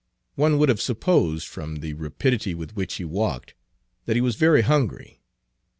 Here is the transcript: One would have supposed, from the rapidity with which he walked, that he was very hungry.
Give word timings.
One 0.33 0.57
would 0.57 0.69
have 0.69 0.81
supposed, 0.81 1.47
from 1.47 1.75
the 1.75 1.93
rapidity 1.93 2.55
with 2.55 2.75
which 2.75 2.95
he 2.95 3.05
walked, 3.05 3.53
that 4.05 4.15
he 4.15 4.21
was 4.21 4.35
very 4.35 4.63
hungry. 4.63 5.21